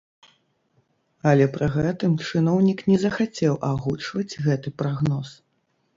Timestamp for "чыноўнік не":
2.27-2.97